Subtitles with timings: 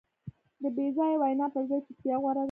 [0.61, 2.39] د بېځایه وینا پر ځای چوپتیا غوره ده.